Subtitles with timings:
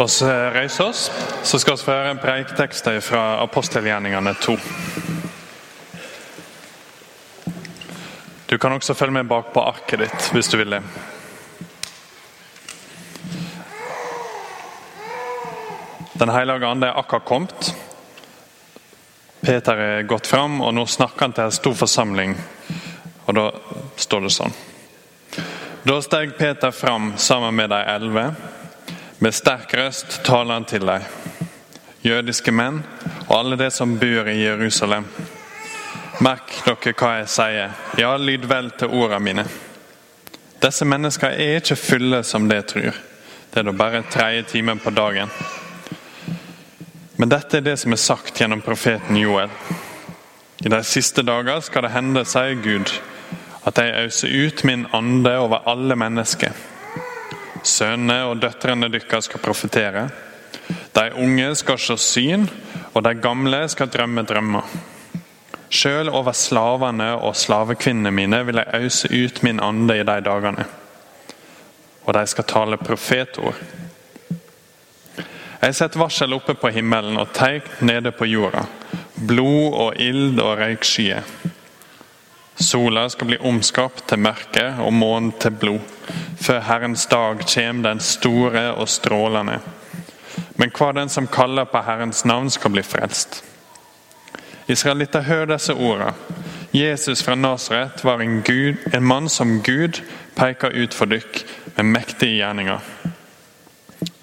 [0.00, 1.10] oss reise oss,
[1.42, 4.56] så skal vi få høre en preiketekst fra apostelgjerningene 2.
[8.50, 10.82] Du kan også følge med bak på arket ditt hvis du vil det.
[16.20, 17.74] Den hellige ande er akkurat kommet.
[19.40, 22.34] Peter er gått fram, og nå snakker han til en stor forsamling.
[23.26, 23.46] Og Da
[23.96, 24.56] står det sånn.
[25.86, 28.26] Da steg Peter fram sammen med de elleve.
[29.22, 31.02] Med sterk røst taler han til deg,
[32.00, 32.78] jødiske menn
[33.26, 35.04] og alle de som bor i Jerusalem.
[36.24, 39.44] Merk dere hva jeg sier, ja, lyd vel til ordene mine.
[40.64, 42.96] Disse menneskene er ikke fulle som de tror.
[43.52, 45.28] Det er da bare tredje timen på dagen.
[47.20, 49.52] Men dette er det som er sagt gjennom profeten Joel.
[50.64, 52.96] I de siste dager skal det hende, sier Gud,
[53.68, 56.56] at jeg øser ut min ande over alle mennesker.
[57.62, 60.08] Sønnene og døtrene deres skal profetere.
[60.94, 62.46] De unge skal se syn,
[62.94, 64.78] og de gamle skal drømme drømmer.
[65.70, 70.64] Sjøl over slavene og slavekvinnene mine vil jeg øse ut min ande i de dagene.
[72.04, 73.60] Og de skal tale profetord.
[75.60, 78.64] Jeg setter varsel oppe på himmelen og tegn nede på jorda.
[79.28, 81.22] Blod og ild og røykskyer.
[82.60, 85.80] Sola skal bli omskapt til mørke og månen til blod,
[86.36, 89.60] før Herrens dag kommer den store og strålende.
[90.60, 93.40] Men hva den som kaller på Herrens navn, skal bli frelst.
[94.68, 96.12] Israelitter, hør disse ordene.
[96.72, 100.02] Jesus fra Nasaret var en, Gud, en mann som Gud
[100.36, 101.40] peker ut for dykk
[101.76, 102.84] med mektige gjerninger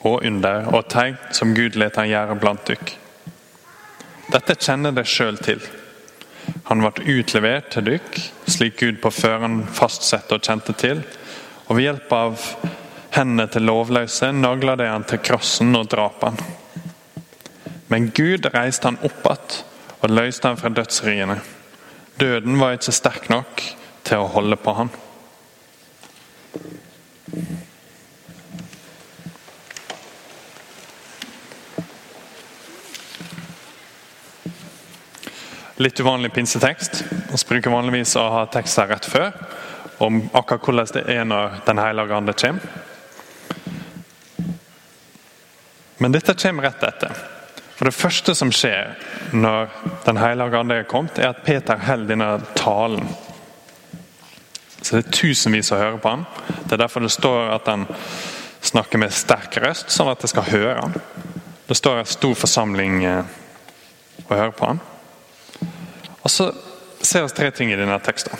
[0.05, 2.93] og under og tegn som Gud let han gjøre blant dykk.
[4.31, 5.59] Dette kjenner dere sjøl til.
[6.67, 8.17] Han ble utlevert til dykk,
[8.51, 10.99] slik Gud på føren fastsatte og kjente til.
[11.67, 12.49] Og ved hjelp av
[13.15, 16.39] hendene til lovløse nagla de han til krossen og drap han.
[17.87, 19.63] Men Gud reiste han opp igjen
[19.97, 21.39] og løste han fra dødsriene.
[22.19, 23.63] Døden var ikke sterk nok
[24.05, 24.91] til å holde på han.
[35.77, 37.03] Litt uvanlig pinsetekst.
[37.31, 39.35] Vi bruker vanligvis å ha tekster rett før
[40.01, 42.61] om akkurat hvordan det er når Den hellige ande kommer.
[45.97, 47.13] Men dette kommer rett etter.
[47.75, 48.97] For Det første som skjer
[49.37, 49.69] når
[50.05, 53.05] Den hellige ande er kommet, er at Peter holder denne talen.
[54.81, 56.25] Så Det er tusenvis som hører på han.
[56.65, 57.85] Det er derfor det står at han
[58.61, 61.01] snakker med sterk røst, sånn at det skal høre han.
[61.67, 64.79] Det står en stor forsamling og eh, hører på han.
[66.27, 66.53] Og Så
[67.01, 68.33] ser vi tre ting i denne teksten.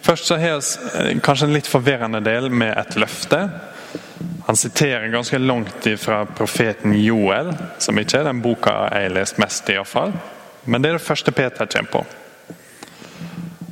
[0.00, 3.40] Først så har vi eh, kanskje en litt forvirrende del med et løfte.
[4.46, 9.42] Han siterer ganske langt fra profeten Joel, som ikke er den boka jeg har lest
[9.44, 10.16] mest fall.
[10.64, 12.04] Men det er det første Peter kommer på.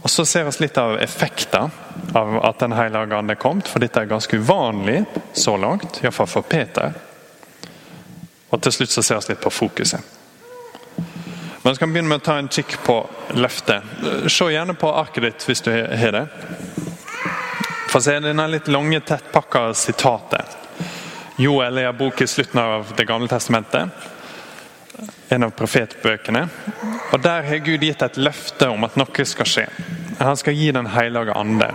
[0.03, 1.71] Og Så ser vi litt av effekter
[2.13, 6.29] av at Den hellige ande er kommet, for dette er ganske uvanlig så langt, iallfall
[6.29, 6.93] for Peter.
[8.51, 10.12] Og til slutt så ser vi litt på fokuset.
[11.63, 12.97] Men vi kan begynne med å ta en kikk på
[13.39, 13.83] løftet.
[14.27, 16.25] Se gjerne på arket ditt hvis du har det.
[17.93, 20.57] Få se denne litt lange, tettpakka sitatet.
[21.37, 23.91] Joel er en bok i slutten av Det gamle testamentet.
[25.29, 26.49] En av profetbøkene.
[27.13, 29.67] Og Der har Gud gitt et løfte om at noe skal skje.
[30.19, 31.71] Han skal gi Den hellige ande.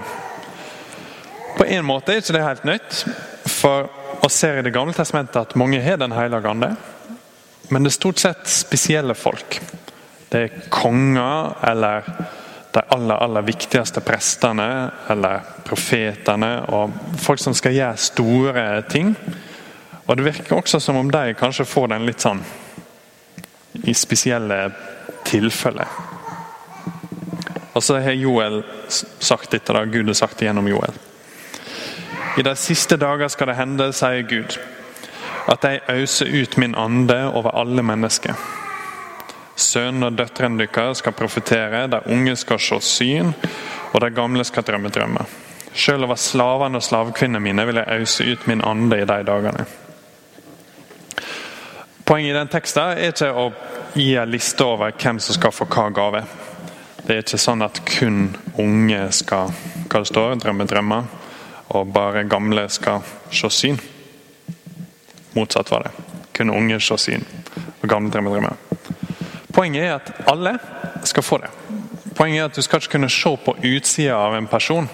[1.57, 3.05] På en måte er ikke det helt nytt,
[3.47, 3.89] for
[4.21, 6.75] vi ser i Det gamle testamentet at mange har Den hellige ande.
[7.69, 9.61] Men det er stort sett spesielle folk.
[10.29, 12.07] Det er konger eller
[12.73, 19.15] de aller, aller viktigste prestene eller profetene og folk som skal gjøre store ting.
[20.07, 22.43] Og Det virker også som om de kanskje får den litt sånn
[23.87, 24.59] i spesielle
[25.27, 25.87] tilfeller.
[27.73, 29.85] Og så har Joel sagt dette, da.
[29.85, 30.95] Gud har sagt det gjennom Joel.
[32.37, 34.57] I de siste dager skal det hende, sier Gud
[35.47, 38.35] at jeg øser ut min ande over alle mennesker.
[39.57, 43.33] Sønnen og døtrene deres skal profetere, de unge skal se syn,
[43.93, 45.25] og de gamle skal drømme drømmer.
[45.73, 49.65] Selv over slavene og slavekvinnene mine vil jeg øse ut min ande i de dagene.
[52.05, 53.49] Poenget i den teksten er ikke å
[53.97, 56.21] gi en liste over hvem som skal få hva gave.
[57.01, 58.21] Det er ikke sånn at kun
[58.61, 59.51] unge skal
[59.87, 61.09] hva det står, drømme drømmer,
[61.73, 63.81] og bare gamle skal se syn.
[65.35, 66.07] Motsatt var det.
[66.37, 67.27] Kun unge se syn,
[67.81, 68.66] og gamle drømme drømmer.
[69.57, 70.51] Poenget er at alle
[71.03, 71.49] skal få det.
[72.15, 74.89] Poenget er at Du skal ikke kunne se på utsida av en person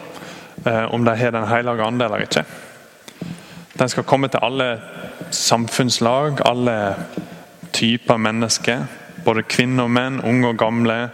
[0.65, 2.44] eh, om de har Den hellige ande eller ikke.
[3.80, 4.80] Den skal komme til alle
[5.31, 6.95] samfunnslag, alle
[7.74, 8.86] typer mennesker.
[9.25, 11.10] Både kvinner og menn, unge og gamle,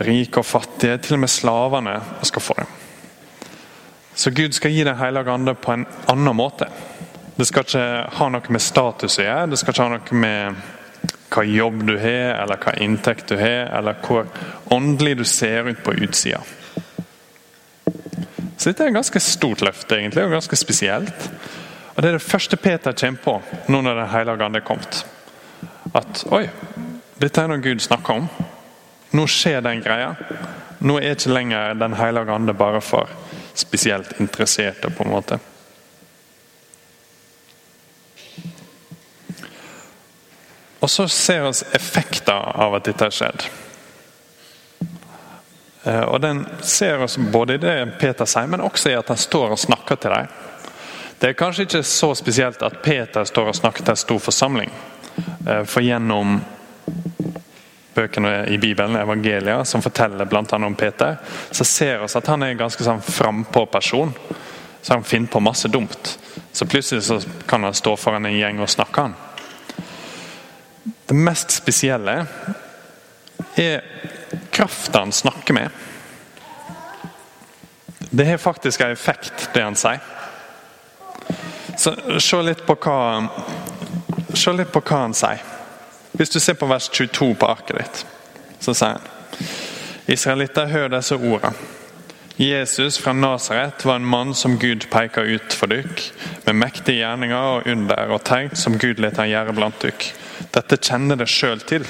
[0.00, 0.98] rike og fattige.
[0.98, 2.66] Til og med slavene skal få det.
[4.14, 6.66] Så Gud skal gi Den hellige ande på en annen måte.
[7.36, 9.50] Det skal ikke ha noe med status å gjøre.
[9.50, 10.54] Det skal ikke ha noe med
[11.32, 14.28] hva jobb du har, eller hva inntekt du har, eller hvor
[14.74, 16.42] åndelig du ser ut på utsida.
[18.56, 21.28] Så dette er et ganske stort løfte, egentlig, og ganske spesielt.
[21.94, 25.04] Og Det er det første Peter kommer på nå når Den hellige ande er kommet.
[25.94, 26.46] At oi,
[27.20, 28.28] dette er noe Gud snakker om.
[29.12, 30.14] Nå skjer den greia.
[30.80, 33.08] Nå er ikke lenger Den hellige ande bare for
[33.54, 35.38] spesielt interesserte, på en måte.
[40.82, 43.44] Og så ser vi effekter av at dette har skjedd.
[45.84, 49.20] Eh, og Den ser oss både i det Peter sier, men også i at han
[49.20, 50.32] står og snakker til dem.
[51.22, 54.74] Det er kanskje ikke så spesielt at Peter står og snakker til en stor forsamling.
[55.46, 56.40] Eh, for gjennom
[57.94, 60.42] bøkene i Bibelen, evangelia, som forteller bl.a.
[60.56, 61.16] om Peter,
[61.50, 64.14] så ser vi at han er en ganske sånn frampå-person.
[64.82, 66.16] Så han finner på masse dumt.
[66.52, 69.00] Så plutselig så kan han stå foran en gjeng og snakke.
[69.06, 69.14] han.
[71.12, 72.12] Det mest spesielle
[73.60, 73.82] er
[74.50, 75.68] krafta han snakker med.
[78.00, 80.00] Det har faktisk en effekt, det han sier.
[81.76, 82.96] Så Se litt på hva,
[84.32, 85.44] se litt på hva han sier.
[86.16, 88.02] Hvis du ser på vers 22 på arket ditt,
[88.64, 91.52] så sier han Israelitter, hør disse ordene.
[92.36, 96.00] Jesus fra Nasaret var en mann som Gud peka ut for dykk,
[96.46, 100.06] med mektige gjerninger og under og tegn som Gud lot han gjøre blant dykk.
[100.54, 101.84] Dette kjenner det sjøl til.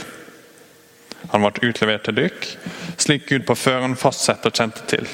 [1.30, 2.48] Han ble utlevert til dykk,
[2.98, 5.06] slik Gud på føren fastsatte og kjente til.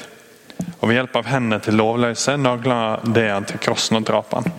[0.79, 4.49] Og ved hjelp av hendene til lovløse nagla det han til krossen og drap han.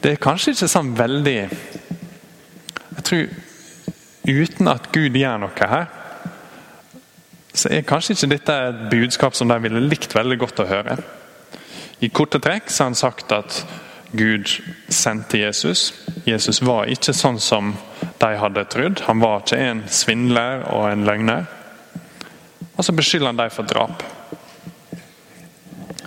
[0.00, 1.36] Det er kanskje ikke sånn veldig
[2.94, 3.28] Jeg tror
[4.24, 5.86] uten at Gud gjør noe her,
[7.54, 10.96] så er kanskje ikke dette et budskap som de ville likt veldig godt å høre.
[12.02, 13.60] I korte trekk så har han sagt at
[14.14, 14.50] Gud
[14.88, 15.92] sendte Jesus.
[16.26, 17.72] Jesus var ikke sånn som
[18.18, 19.04] de hadde trodd.
[19.06, 21.46] Han var ikke en svindler og en løgner.
[22.74, 24.02] Og så beskylder han dem for drap.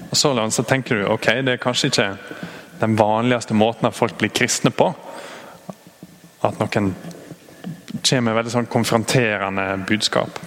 [0.09, 2.17] Og Så så tenker du ok, det er kanskje ikke
[2.79, 4.93] den vanligste måten at folk blir kristne på.
[6.43, 6.95] At noen
[8.03, 10.39] kommer med veldig sånn konfronterende budskap.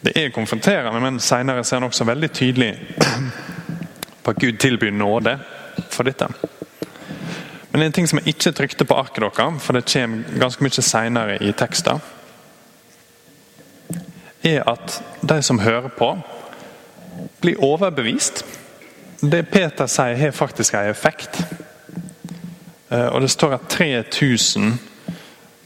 [0.00, 2.70] Det er konfronterende, men senere ser han også veldig tydelig
[4.22, 5.38] på at Gud tilbyr nåde
[5.90, 6.28] for dette.
[7.70, 10.82] Men en ting som jeg ikke trykte på arket deres, for det kommer ganske mye
[10.82, 12.00] senere i teksten,
[14.42, 16.12] er at de som hører på,
[17.40, 18.44] blir overbevist.
[19.20, 21.40] Det Peter sier, har faktisk en effekt.
[22.90, 24.78] Eh, og Det står at 3000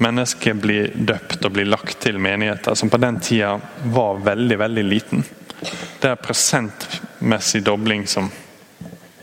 [0.02, 3.54] mennesker blir døpt og blir lagt til menigheter, som på den tida
[3.94, 5.24] var veldig veldig liten.
[6.02, 8.30] Det er prosentmessig dobling som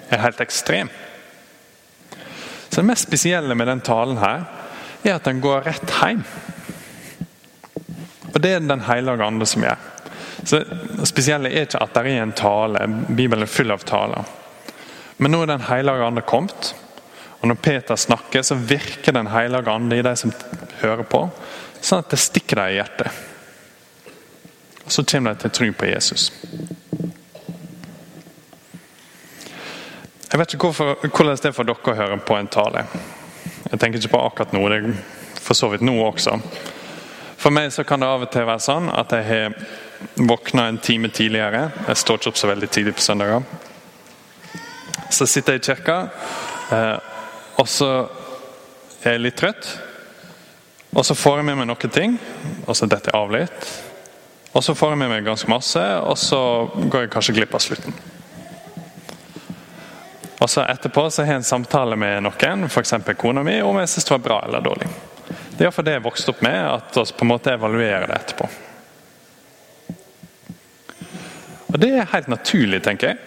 [0.09, 0.89] er helt ekstrem.
[2.69, 4.43] Så Det mest spesielle med den talen her,
[5.03, 6.23] er at den går rett hjem.
[8.33, 9.77] Og Det er Den hellige ande som gjør.
[10.43, 14.23] Så Det spesielle er ikke at det er en tale, Bibelen er full av taler.
[15.17, 16.75] Men nå er Den hellige ande kommet.
[17.41, 20.31] Og Når Peter snakker, så virker Den hellige ande i de som
[20.81, 21.25] hører på,
[21.81, 23.25] sånn at det stikker dem i hjertet.
[24.85, 26.31] Og Så kommer de til tro på Jesus.
[30.29, 32.83] Jeg vet ikke hvorfor, hvordan det er for dere å høre på en tale.
[33.71, 34.93] Jeg tenker ikke på akkurat nå, det er
[35.41, 36.35] for så vidt nå også.
[37.39, 39.55] For meg så kan det av og til være sånn at jeg har
[40.29, 41.69] våkna en time tidligere.
[41.87, 43.45] Jeg står ikke opp så veldig tidlig på søndager.
[45.09, 45.99] Så sitter jeg i kirka,
[46.75, 46.97] eh,
[47.57, 47.89] og så
[49.03, 49.69] er jeg litt trøtt.
[50.89, 52.15] Og så får jeg med meg noen ting,
[52.65, 53.67] og så detter jeg av litt.
[54.57, 56.39] Og så får jeg med meg ganske masse, og så
[56.89, 57.99] går jeg kanskje glipp av slutten.
[60.39, 62.95] Og så Etterpå så har jeg en samtale med noen, f.eks.
[63.19, 64.87] kona mi, om jeg syns det var bra eller dårlig.
[65.27, 68.17] Det er iallfall det jeg vokste opp med, at vi på en måte evaluerer det
[68.17, 68.49] etterpå.
[71.69, 73.17] Og Det er helt naturlig, tenker jeg.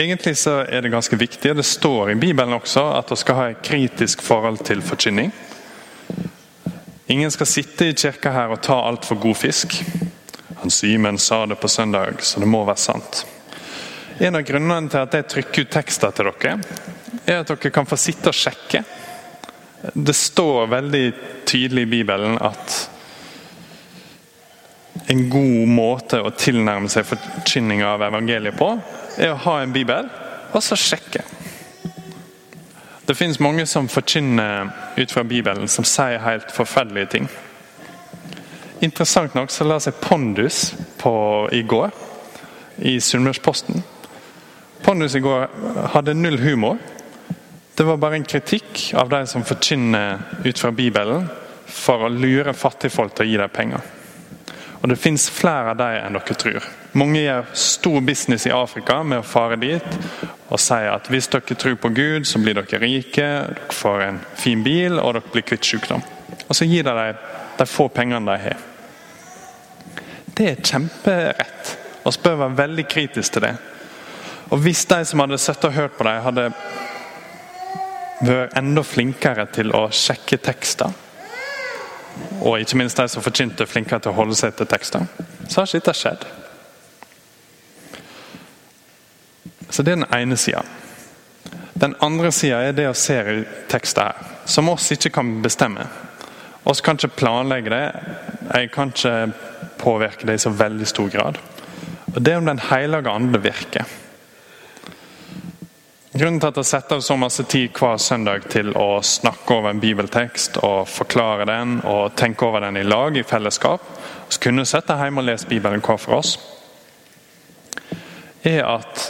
[0.00, 3.38] Egentlig så er det ganske viktig, og det står i Bibelen også, at vi skal
[3.38, 5.32] ha et kritisk forhold til forkynning.
[7.10, 9.72] Ingen skal sitte i kirka her og ta altfor god fisk.
[10.60, 13.24] Han Simen sa det på søndag, så det må være sant.
[14.22, 16.52] En av grunnene til at jeg trykker ut tekster til dere,
[17.24, 18.84] er at dere kan få sitte og sjekke.
[19.90, 21.02] Det står veldig
[21.50, 22.78] tydelig i Bibelen at
[25.10, 28.70] en god måte å tilnærme seg forkynninga av evangeliet på,
[29.18, 30.06] er å ha en bibel
[30.54, 31.26] og så sjekke.
[33.10, 37.24] Det finnes mange som forkynner ut fra Bibelen, som sier helt forferdelige ting.
[38.86, 40.60] Interessant nok så la seg Pondus
[41.00, 41.10] på
[41.50, 41.90] i går
[42.86, 43.82] i Sunnmørsposten.
[44.86, 45.48] Pondus i går
[45.90, 46.78] hadde null humor.
[47.74, 51.26] Det var bare en kritikk av de som forkynner ut fra Bibelen
[51.66, 53.90] for å lure fattigfolk til å gi dem penger.
[54.80, 56.68] Og Det fins flere av dem enn dere tror.
[56.96, 59.98] Mange gjør stor business i Afrika med å fare dit
[60.50, 64.22] og si at hvis dere tror på Gud, så blir dere rike, dere får en
[64.34, 66.02] fin bil og dere blir kvitt sykdom.
[66.48, 67.20] Og så gir de dem
[67.60, 68.62] de få pengene de har.
[70.34, 71.76] Det er kjemperett.
[72.00, 73.54] Vi bør være veldig kritiske til det.
[74.50, 76.46] Og Hvis de som hadde sittet og hørt på dem, hadde
[78.24, 80.90] vært enda flinkere til å sjekke tekster,
[82.40, 85.06] og ikke minst de som forkynte, flinkere til å holde seg til tekster,
[85.48, 86.28] så har ikke dette skjedd.
[89.70, 90.62] Så Det er den ene sida.
[91.80, 93.16] Den andre sida er det å se
[93.70, 95.86] tekster her, som oss ikke kan bestemme.
[96.64, 97.86] Oss kan ikke planlegge det.
[98.52, 99.32] Jeg kan ikke
[99.80, 101.38] påvirke det i så veldig stor grad.
[102.14, 103.84] Og Det er om Den hellige ande virker.
[106.10, 109.70] Grunnen til at jeg setter av så masse tid hver søndag til å snakke over
[109.70, 113.84] en bibeltekst og forklare den og tenke over den i lag, i fellesskap,
[114.26, 116.32] så kunne sette hjemme og lese Bibelen hver for oss,
[118.42, 119.06] er at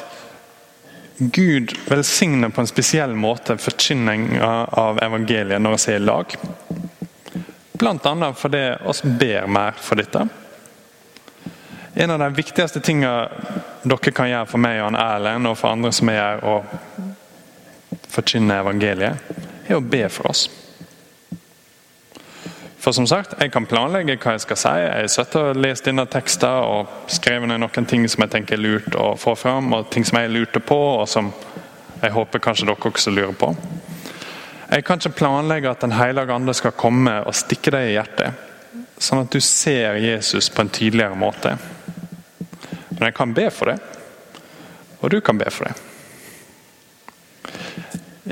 [1.21, 4.52] Gud velsigner på en spesiell måte forkynninga
[4.85, 6.37] av evangeliet når vi er i lag.
[7.80, 8.33] Bl.a.
[8.37, 10.28] fordi oss ber mer for dette.
[11.97, 13.28] En av de viktigste tingene
[13.83, 16.65] dere kan gjøre for meg og han Erlend og for andre som er her og
[18.11, 19.31] forkynner evangeliet,
[19.69, 20.49] er å be for oss.
[22.81, 24.69] For som sagt, Jeg kan planlegge hva jeg skal si.
[24.69, 28.57] Jeg har sittet og lest denne teksten og skrevet ned noen ting som jeg tenker
[28.57, 31.33] er lurt å få fram, og ting som jeg lurte på, og som
[32.01, 33.53] jeg håper kanskje dere også lurer på.
[34.71, 38.33] Jeg kan ikke planlegge at Den hellige ande skal komme og stikke deg i hjertet,
[38.99, 41.57] sånn at du ser Jesus på en tydeligere måte.
[43.00, 43.78] Men jeg kan be for det,
[45.00, 45.73] og du kan be for det.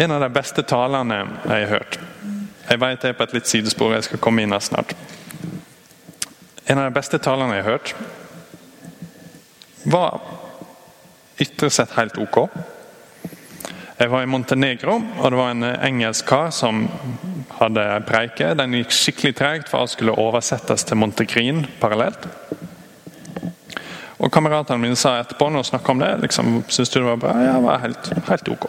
[0.04, 1.96] En av de beste talene jeg har hørt
[2.68, 4.92] Jeg vet jeg er på et litt sidespor, jeg skal komme inn her snart.
[6.68, 7.94] En av de beste talene jeg har hørt,
[9.88, 10.20] var
[11.40, 12.37] ytre sett helt ok.
[13.98, 16.84] Jeg var i Montenegro, og det var en engelsk kar som
[17.56, 18.52] hadde preike.
[18.60, 22.28] Den gikk skikkelig tregt, for alt skulle oversettes til montegrin parallelt.
[24.18, 27.34] Og Kameratene mine sa etterpå når snakka om det, liksom, syns du det var bra?
[27.38, 28.66] Ja, det var helt, helt ok.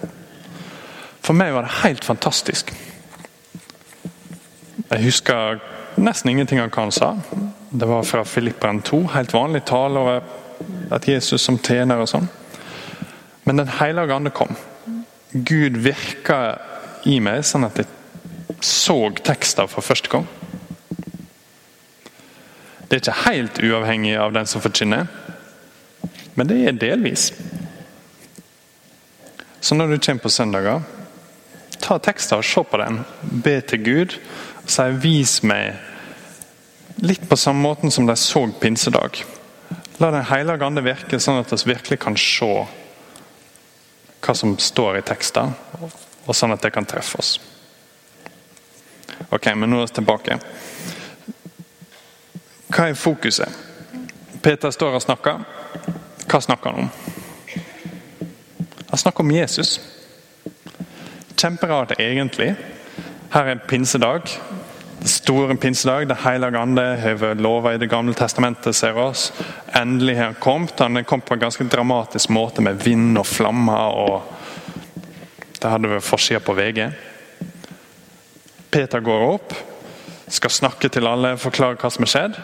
[1.25, 2.71] For meg var det helt fantastisk.
[4.89, 5.59] Jeg husker
[6.01, 7.11] nesten ingenting av hva han sa.
[7.69, 10.21] Det var fra Filipperen 2, helt vanlig tale over
[10.93, 12.29] at Jesus som tjener og sånn.
[13.43, 14.55] Men Den hellige ande kom.
[15.33, 16.59] Gud virka
[17.09, 17.89] i meg sånn at jeg
[18.65, 20.27] så tekster for første gang.
[22.89, 25.05] Det er ikke helt uavhengig av den som forkynner.
[26.39, 27.33] Men det er delvis.
[29.59, 30.85] Så når du kommer på søndager,
[31.83, 33.01] ta teksten og se på den.
[33.43, 34.15] Be til Gud
[34.63, 35.75] og si 'vis meg'
[36.95, 39.25] litt på samme måten som de så pinsedag.
[39.97, 42.65] La Den hellige ande virke, sånn at vi virkelig kan se
[44.21, 45.53] hva som står i teksten,
[46.25, 47.39] og sånn at det kan treffe oss.
[49.29, 50.39] Ok, men nå er vi tilbake.
[52.69, 53.49] Hva er fokuset?
[54.41, 55.43] Peter står og snakker.
[56.29, 56.89] Hva snakker han om?
[58.89, 59.79] Han snakker om Jesus.
[61.35, 62.55] Kjemperart egentlig.
[63.33, 64.29] Her er pinsedag.
[64.99, 66.07] Det store pinsedag.
[66.07, 69.33] Det hellige ande har lova i Det gamle testamentet, ser oss.
[69.73, 70.79] Endelig har han kommet.
[70.79, 73.89] Han kom på en ganske dramatisk måte med vind og flammer.
[73.89, 74.21] og
[75.61, 76.91] Det hadde vært forsida på VG.
[78.69, 79.53] Peter går opp,
[80.27, 82.37] skal snakke til alle, forklare hva som har skjedd.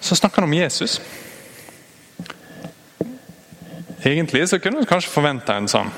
[0.00, 1.00] Så snakker han om Jesus.
[4.02, 5.90] Egentlig så kunne du kanskje forvente en sånn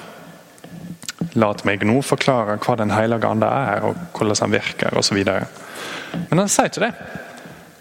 [1.39, 5.19] La meg nå forklare hva Den hellige ande er, og hvordan han virker osv.
[5.21, 6.95] Men han sier ikke det.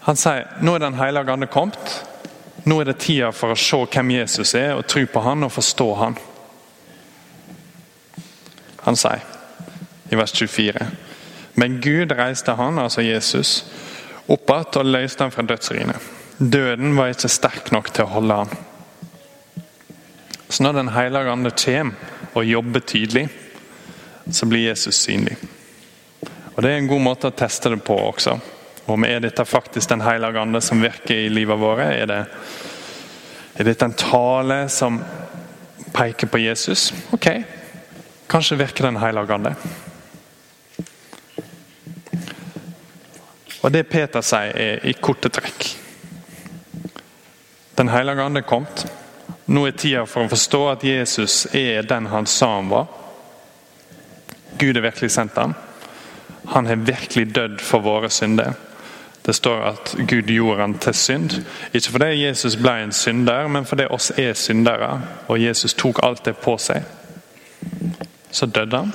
[0.06, 1.96] Han sier nå er Den hellige ande kommet.
[2.68, 5.54] Nå er det tida for å se hvem Jesus er, og tro på han og
[5.56, 6.18] forstå han.
[8.84, 9.24] Han sier
[10.10, 10.86] i vers 24
[11.54, 13.64] Men Gud reiste han, altså Jesus,
[14.30, 16.10] opp igjen og løste han fra dødsrinet.
[16.38, 18.52] Døden var ikke sterk nok til å holde han.
[20.50, 21.94] Så når Den hellige ande kommer
[22.34, 23.28] og jobber tydelig,
[24.30, 25.36] så blir Jesus synlig.
[26.56, 28.34] Og Det er en god måte å teste det på også.
[28.90, 31.78] Om Er dette faktisk Den hellige ande som virker i livet vårt?
[31.78, 32.24] Er, det,
[33.54, 34.98] er dette en tale som
[35.94, 36.92] peker på Jesus.
[37.12, 37.28] Ok,
[38.28, 39.54] kanskje virker Den hellige ande.
[43.62, 45.76] Og Det Peter sier, er i korte trekk.
[47.78, 48.89] Den hellige ande er kommet.
[49.50, 52.86] Nå er tida for å forstå at Jesus er den han sa han var.
[54.60, 55.56] Gud har virkelig sendt ham.
[56.52, 58.52] Han har virkelig dødd for våre synder.
[59.22, 61.34] Det står at Gud gjorde han til synd.
[61.74, 64.92] Ikke fordi Jesus ble en synder, men fordi oss er syndere.
[65.28, 66.86] Og Jesus tok alt det på seg.
[68.30, 68.94] Så døde han.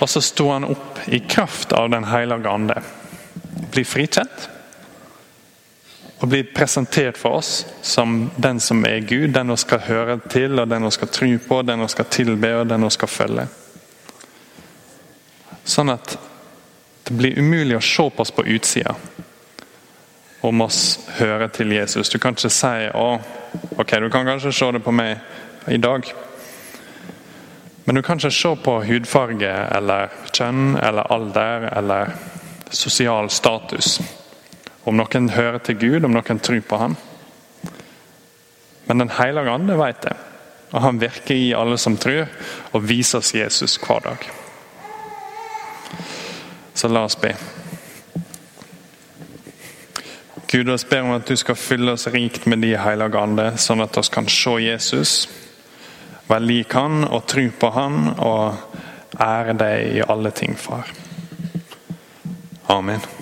[0.00, 2.76] Og så sto han opp i kraft av Den hellige ande.
[3.72, 4.50] Blir frikjent.
[6.20, 10.58] Og blir presentert for oss som den som er Gud, den vi skal høre til,
[10.60, 13.46] og den vi skal tro på, den vi skal tilbe og den vi skal følge.
[15.64, 16.18] Sånn at
[17.08, 18.94] det blir umulig å se på oss på utsida
[20.40, 22.08] om oss hører til Jesus.
[22.08, 23.08] Du kan ikke si å,
[23.76, 25.18] ok, du kan kanskje se det på meg
[25.68, 26.06] i dag.
[27.84, 32.14] Men du kan ikke se på hudfarge eller kjønn eller alder eller
[32.70, 33.98] sosial status.
[34.90, 36.96] Om noen hører til Gud, om noen tror på ham.
[38.88, 40.16] Men Den hellige ande vet det.
[40.72, 42.26] Og han virker i alle som tror,
[42.72, 44.26] og viser oss Jesus hver dag.
[46.74, 47.30] Så la oss be.
[50.50, 53.84] Gud, vi ber om at du skal fylle oss rikt med de hellige ande, sånn
[53.86, 55.14] at vi kan se Jesus,
[56.26, 58.58] være lik han og tro på han og
[59.14, 60.90] ære deg i alle ting, far.
[62.70, 63.19] Amen.